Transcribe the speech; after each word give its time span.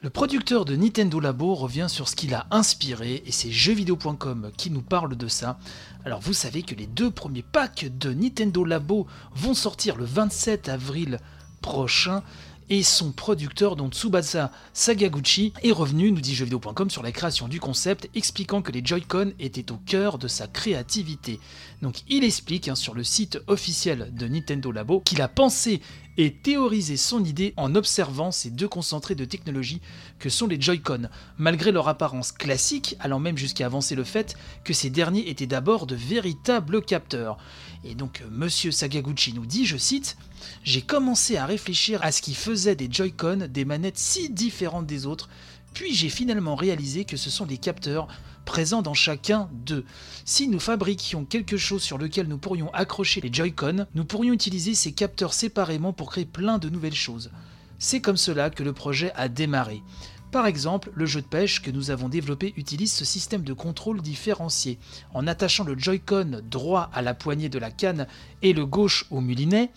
Le 0.00 0.10
producteur 0.10 0.64
de 0.64 0.76
Nintendo 0.76 1.18
Labo 1.18 1.56
revient 1.56 1.86
sur 1.88 2.08
ce 2.08 2.14
qu'il 2.14 2.32
a 2.32 2.46
inspiré 2.52 3.20
et 3.26 3.32
c'est 3.32 3.50
jeuxvideo.com 3.50 4.52
qui 4.56 4.70
nous 4.70 4.80
parle 4.80 5.16
de 5.16 5.26
ça. 5.26 5.58
Alors 6.04 6.20
vous 6.20 6.34
savez 6.34 6.62
que 6.62 6.76
les 6.76 6.86
deux 6.86 7.10
premiers 7.10 7.42
packs 7.42 7.86
de 7.98 8.14
Nintendo 8.14 8.64
Labo 8.64 9.08
vont 9.34 9.54
sortir 9.54 9.96
le 9.96 10.04
27 10.04 10.68
avril 10.68 11.18
prochain 11.62 12.22
et 12.70 12.84
son 12.84 13.10
producteur, 13.10 13.74
donc 13.74 13.94
Tsubasa 13.94 14.52
Sagaguchi, 14.72 15.52
est 15.62 15.72
revenu, 15.72 16.12
nous 16.12 16.20
dit 16.20 16.34
jeuxvideo.com, 16.34 16.90
sur 16.90 17.02
la 17.02 17.10
création 17.10 17.48
du 17.48 17.58
concept, 17.58 18.08
expliquant 18.14 18.62
que 18.62 18.70
les 18.70 18.82
Joy-Con 18.84 19.32
étaient 19.40 19.72
au 19.72 19.78
cœur 19.78 20.18
de 20.18 20.28
sa 20.28 20.46
créativité. 20.46 21.40
Donc 21.82 22.02
il 22.08 22.22
explique 22.22 22.68
hein, 22.68 22.76
sur 22.76 22.94
le 22.94 23.02
site 23.02 23.40
officiel 23.48 24.12
de 24.14 24.28
Nintendo 24.28 24.70
Labo 24.70 25.00
qu'il 25.00 25.22
a 25.22 25.28
pensé 25.28 25.80
et 26.18 26.32
théorisé 26.32 26.96
son 26.96 27.24
idée 27.24 27.54
en 27.56 27.76
observant 27.76 28.32
ces 28.32 28.50
deux 28.50 28.68
concentrés 28.68 29.14
de 29.14 29.24
technologie 29.24 29.80
que 30.18 30.28
sont 30.28 30.48
les 30.48 30.60
Joy-Con, 30.60 31.08
malgré 31.38 31.70
leur 31.70 31.88
apparence 31.88 32.32
classique, 32.32 32.96
allant 32.98 33.20
même 33.20 33.38
jusqu'à 33.38 33.66
avancer 33.66 33.94
le 33.94 34.04
fait 34.04 34.34
que 34.64 34.72
ces 34.74 34.90
derniers 34.90 35.30
étaient 35.30 35.46
d'abord 35.46 35.86
de 35.86 35.94
véritables 35.94 36.82
capteurs. 36.82 37.38
Et 37.84 37.94
donc 37.94 38.24
Monsieur 38.30 38.72
Sagaguchi 38.72 39.32
nous 39.32 39.46
dit, 39.46 39.64
je 39.64 39.76
cite, 39.76 40.16
J'ai 40.64 40.82
commencé 40.82 41.36
à 41.36 41.46
réfléchir 41.46 42.00
à 42.02 42.10
ce 42.10 42.20
qui 42.20 42.34
faisait 42.34 42.74
des 42.74 42.88
Joy-Con 42.90 43.48
des 43.48 43.64
manettes 43.64 43.98
si 43.98 44.28
différentes 44.28 44.86
des 44.86 45.06
autres, 45.06 45.28
puis 45.74 45.94
j'ai 45.94 46.08
finalement 46.08 46.54
réalisé 46.54 47.04
que 47.04 47.16
ce 47.16 47.30
sont 47.30 47.46
des 47.46 47.58
capteurs 47.58 48.08
présents 48.44 48.82
dans 48.82 48.94
chacun 48.94 49.50
d'eux. 49.52 49.84
Si 50.24 50.48
nous 50.48 50.58
fabriquions 50.58 51.24
quelque 51.24 51.56
chose 51.56 51.82
sur 51.82 51.98
lequel 51.98 52.28
nous 52.28 52.38
pourrions 52.38 52.72
accrocher 52.72 53.20
les 53.20 53.32
Joy-Con, 53.32 53.86
nous 53.94 54.04
pourrions 54.04 54.32
utiliser 54.32 54.74
ces 54.74 54.92
capteurs 54.92 55.34
séparément 55.34 55.92
pour 55.92 56.10
créer 56.10 56.24
plein 56.24 56.58
de 56.58 56.70
nouvelles 56.70 56.94
choses. 56.94 57.30
C'est 57.78 58.00
comme 58.00 58.16
cela 58.16 58.50
que 58.50 58.62
le 58.62 58.72
projet 58.72 59.12
a 59.16 59.28
démarré. 59.28 59.82
Par 60.30 60.46
exemple, 60.46 60.90
le 60.94 61.06
jeu 61.06 61.22
de 61.22 61.26
pêche 61.26 61.62
que 61.62 61.70
nous 61.70 61.90
avons 61.90 62.08
développé 62.08 62.52
utilise 62.56 62.92
ce 62.92 63.04
système 63.04 63.42
de 63.42 63.54
contrôle 63.54 64.02
différencié. 64.02 64.78
En 65.14 65.26
attachant 65.26 65.64
le 65.64 65.78
Joy-Con 65.78 66.42
droit 66.50 66.90
à 66.92 67.00
la 67.00 67.14
poignée 67.14 67.48
de 67.48 67.58
la 67.58 67.70
canne 67.70 68.06
et 68.42 68.52
le 68.52 68.66
gauche 68.66 69.06
au 69.10 69.20
mulinet, 69.20 69.70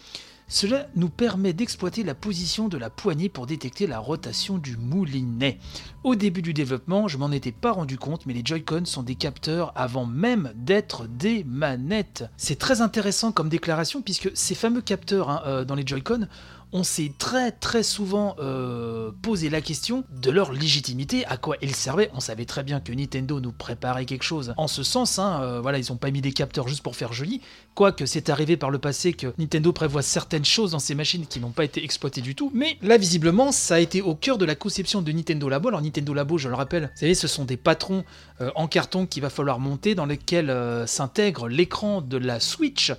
cela 0.52 0.88
nous 0.98 1.08
permet 1.08 1.54
d'exploiter 1.54 2.04
la 2.04 2.14
position 2.14 2.68
de 2.68 2.78
la 2.78 2.90
poignée 2.90 3.30
pour 3.30 3.48
détecter 3.48 3.88
la 3.88 4.00
rotation 4.00 4.58
du 4.58 4.76
moulinet. 4.76 5.60
Au 6.04 6.14
début 6.14 6.42
du 6.42 6.54
développement, 6.54 7.08
je 7.08 7.18
m'en 7.18 7.32
étais 7.32 7.54
pas 7.54 7.72
rendu 7.72 7.98
compte, 7.98 8.26
mais 8.26 8.34
les 8.34 8.42
Joy-Con 8.44 8.84
sont 8.84 9.02
des 9.02 9.16
capteurs 9.16 9.72
avant 9.78 10.06
même 10.06 10.52
d'être 10.56 11.08
des 11.08 11.46
manettes. 11.46 12.26
C'est 12.36 12.60
très 12.60 12.82
intéressant 12.82 13.32
comme 13.32 13.48
déclaration 13.48 14.02
puisque 14.02 14.30
ces 14.34 14.54
fameux 14.54 14.82
capteurs 14.82 15.30
hein, 15.30 15.42
euh, 15.46 15.64
dans 15.64 15.76
les 15.76 15.88
Joy-Con 15.88 16.28
on 16.74 16.84
s'est 16.84 17.12
très 17.18 17.52
très 17.52 17.84
souvent 17.84 18.36
euh, 18.40 19.12
posé 19.22 19.50
la 19.50 19.62
question 19.62 20.04
de 20.10 20.32
leur 20.32 20.54
légitimité, 20.54 21.26
à 21.26 21.38
quoi 21.38 21.58
ils 21.62 21.76
servaient. 21.76 22.10
On 22.14 22.20
savait 22.20 22.46
très 22.46 22.64
bien 22.64 22.80
que 22.80 22.94
Nintendo 22.94 23.40
nous 23.40 23.52
préparait 23.52 24.06
quelque 24.06 24.24
chose 24.24 24.54
en 24.58 24.68
ce 24.68 24.84
sens. 24.84 25.20
Hein, 25.20 25.42
euh, 25.42 25.62
voilà, 25.62 25.80
ils 25.80 25.92
n'ont 25.92 25.98
pas 25.98 26.12
mis 26.12 26.22
des 26.22 26.32
capteurs 26.32 26.68
juste 26.68 26.82
pour 26.82 26.96
faire 26.96 27.12
joli. 27.14 27.42
Quoique 27.76 28.06
c'est 28.06 28.30
arrivé 28.30 28.58
par 28.58 28.70
le 28.70 28.80
passé 28.80 29.14
que 29.14 29.34
Nintendo 29.38 29.74
prévoit 29.74 30.02
certaines 30.02 30.46
choses 30.46 30.72
dans 30.72 30.80
ces 30.80 30.96
machines 30.96 31.26
qui 31.26 31.40
n'ont 31.40 31.52
pas 31.52 31.66
été 31.66 31.84
exploitées 31.84 32.22
du 32.22 32.36
tout. 32.36 32.52
Mais 32.54 32.78
là, 32.82 32.98
visiblement, 32.98 33.52
ça 33.52 33.76
a 33.76 33.80
été 33.80 34.02
au 34.02 34.16
cœur 34.16 34.38
de 34.38 34.46
la 34.46 34.56
conception 34.56 35.02
de 35.02 35.12
Nintendo 35.12 35.50
Labo. 35.50 35.68
Alors 35.68 35.82
Nintendo 35.82 36.14
Labo, 36.14 36.38
je 36.38 36.48
le 36.48 36.56
rappelle, 36.56 36.92
vous 37.02 37.14
ce 37.14 37.28
sont 37.28 37.46
des 37.46 37.58
patrons 37.58 38.06
euh, 38.40 38.50
en 38.56 38.68
carton 38.68 39.06
qu'il 39.06 39.22
va 39.22 39.30
falloir 39.30 39.60
monter 39.60 39.96
dans 39.96 40.06
lesquels 40.06 40.54
s'intègre 40.88 41.48
l'écran 41.48 42.02
de 42.02 42.18
la 42.18 42.40
Switch 42.40 42.94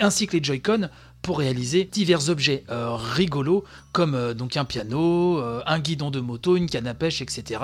ainsi 0.00 0.26
que 0.26 0.36
les 0.36 0.42
Joy-Con 0.44 0.88
pour 1.22 1.38
réaliser 1.38 1.84
divers 1.84 2.28
objets 2.28 2.64
euh, 2.68 2.96
rigolos 2.96 3.64
comme 3.92 4.14
euh, 4.14 4.34
donc 4.34 4.56
un 4.56 4.64
piano, 4.64 5.38
euh, 5.38 5.62
un 5.66 5.78
guidon 5.78 6.10
de 6.10 6.20
moto, 6.20 6.56
une 6.56 6.68
canne 6.68 6.88
à 6.88 6.94
pêche, 6.94 7.22
etc. 7.22 7.60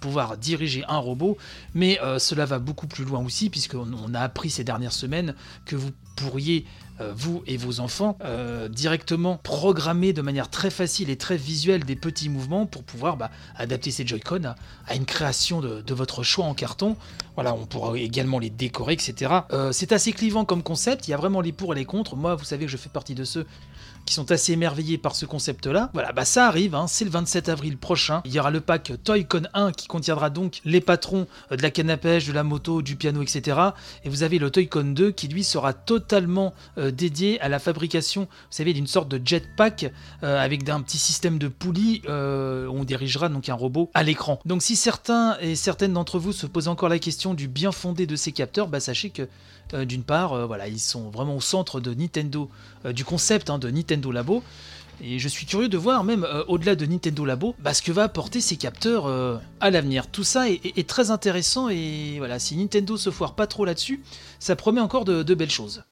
pouvoir 0.00 0.36
diriger 0.36 0.84
un 0.88 0.98
robot. 0.98 1.36
Mais 1.74 1.98
cela 2.18 2.44
va 2.44 2.58
beaucoup 2.58 2.86
plus 2.86 3.04
loin 3.04 3.24
aussi 3.24 3.50
puisqu'on 3.50 4.14
a 4.14 4.20
appris 4.20 4.50
ces 4.50 4.64
dernières 4.64 4.92
semaines 4.92 5.34
que 5.64 5.76
vous 5.76 5.90
pourriez 6.14 6.64
euh, 7.00 7.12
vous 7.12 7.42
et 7.48 7.56
vos 7.56 7.80
enfants, 7.80 8.16
euh, 8.24 8.68
directement 8.68 9.40
programmer 9.42 10.12
de 10.12 10.22
manière 10.22 10.48
très 10.48 10.70
facile 10.70 11.10
et 11.10 11.16
très 11.16 11.36
visuelle 11.36 11.82
des 11.82 11.96
petits 11.96 12.28
mouvements 12.28 12.66
pour 12.66 12.84
pouvoir 12.84 13.16
bah, 13.16 13.32
adapter 13.56 13.90
ces 13.90 14.06
Joy-Con 14.06 14.54
à, 14.86 14.94
une 14.94 15.04
création 15.04 15.60
de, 15.60 15.82
votre 15.92 16.22
choix 16.22 16.44
en 16.44 16.54
carton. 16.54 16.96
Voilà, 17.34 17.52
on 17.52 17.66
pourra 17.66 17.98
également 17.98 18.38
les 18.38 18.50
décorer, 18.50 18.92
etc. 18.92 19.32
Euh, 19.52 19.72
c'est 19.72 19.90
assez 19.90 20.12
clivant 20.12 20.44
comme 20.44 20.62
concept, 20.62 21.08
il 21.08 21.10
y 21.10 21.14
a 21.14 21.16
vraiment 21.16 21.40
les 21.40 21.50
pour 21.50 21.72
et 21.72 21.76
les 21.76 21.84
contre. 21.84 22.14
Moi, 22.14 22.36
vous 22.36 22.44
savez 22.44 22.66
que 22.66 22.70
je 22.70 22.76
fais 22.76 22.88
partie 22.88 23.16
de 23.16 23.24
ceux 23.24 23.44
qui 24.04 24.14
sont 24.14 24.30
assez 24.30 24.52
émerveillés 24.52 24.98
par 24.98 25.16
ce 25.16 25.26
concept-là. 25.26 25.90
Voilà, 25.94 26.12
bah 26.12 26.24
ça 26.24 26.46
arrive, 26.46 26.74
hein, 26.74 26.86
c'est 26.86 27.04
le 27.04 27.10
27 27.10 27.48
avril 27.48 27.78
prochain. 27.78 28.20
Il 28.24 28.32
y 28.32 28.38
aura 28.38 28.50
le 28.50 28.60
pack 28.60 28.92
Toy-Con 29.02 29.44
1 29.54 29.72
qui 29.72 29.86
contiendra 29.86 30.30
donc 30.30 30.60
les 30.64 30.80
patrons 30.80 31.26
de 31.50 31.62
la 31.62 31.70
canne 31.70 31.90
à 31.90 31.96
pêche, 31.96 32.26
de 32.26 32.32
la 32.32 32.44
moto, 32.44 32.82
du 32.82 32.96
piano, 32.96 33.22
etc. 33.22 33.58
Et 34.04 34.08
vous 34.08 34.22
avez 34.22 34.38
le 34.38 34.50
Toy-Con 34.50 34.92
2 34.92 35.10
qui 35.10 35.28
lui 35.28 35.42
sera 35.42 35.72
totalement 35.72 36.03
euh, 36.12 36.90
dédié 36.90 37.40
à 37.40 37.48
la 37.48 37.58
fabrication, 37.58 38.22
vous 38.22 38.28
savez, 38.50 38.72
d'une 38.72 38.86
sorte 38.86 39.08
de 39.08 39.20
jetpack 39.24 39.92
euh, 40.22 40.38
avec 40.38 40.68
un 40.68 40.80
petit 40.80 40.98
système 40.98 41.38
de 41.38 41.48
poulies 41.48 42.02
euh, 42.08 42.66
où 42.66 42.78
on 42.78 42.84
dirigera 42.84 43.28
donc 43.28 43.48
un 43.48 43.54
robot 43.54 43.90
à 43.94 44.02
l'écran. 44.02 44.38
Donc 44.44 44.62
si 44.62 44.76
certains 44.76 45.36
et 45.40 45.56
certaines 45.56 45.92
d'entre 45.92 46.18
vous 46.18 46.32
se 46.32 46.46
posent 46.46 46.68
encore 46.68 46.88
la 46.88 46.98
question 46.98 47.34
du 47.34 47.48
bien 47.48 47.72
fondé 47.72 48.06
de 48.06 48.16
ces 48.16 48.32
capteurs, 48.32 48.68
bah 48.68 48.80
sachez 48.80 49.10
que 49.10 49.28
d'une 49.84 50.02
part, 50.02 50.46
voilà, 50.46 50.68
ils 50.68 50.78
sont 50.78 51.08
vraiment 51.08 51.36
au 51.36 51.40
centre 51.40 51.80
de 51.80 51.94
Nintendo, 51.94 52.50
du 52.84 53.02
concept 53.04 53.48
hein, 53.48 53.58
de 53.58 53.70
Nintendo 53.70 54.12
Labo. 54.12 54.42
Et 55.02 55.18
je 55.18 55.26
suis 55.26 55.46
curieux 55.46 55.70
de 55.70 55.78
voir, 55.78 56.04
même 56.04 56.26
au-delà 56.46 56.76
de 56.76 56.84
Nintendo 56.84 57.24
Labo, 57.24 57.56
bah, 57.58 57.72
ce 57.72 57.80
que 57.82 57.90
va 57.90 58.04
apporter 58.04 58.40
ces 58.42 58.56
capteurs 58.56 59.06
à 59.60 59.70
l'avenir. 59.70 60.06
Tout 60.08 60.22
ça 60.22 60.50
est, 60.50 60.86
très 60.86 61.10
intéressant 61.10 61.70
et 61.70 62.16
voilà, 62.18 62.38
si 62.38 62.56
Nintendo 62.56 62.96
se 62.98 63.10
foire 63.10 63.34
pas 63.34 63.46
trop 63.46 63.64
là-dessus, 63.64 64.02
ça 64.38 64.54
promet 64.54 64.82
encore 64.82 65.06
de 65.06 65.34
belles 65.34 65.50
choses. 65.50 65.82